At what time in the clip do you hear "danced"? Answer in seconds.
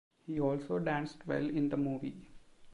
0.79-1.27